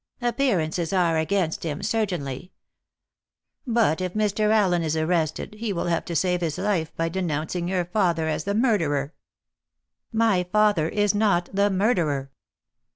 [0.19, 2.53] "Appearances are against him, certainly.
[3.67, 4.49] But if Mr.
[4.49, 8.45] Allen is arrested, he will have to save his life by denouncing your father as
[8.45, 9.13] the murderer."
[10.11, 12.31] "My father is not the murderer."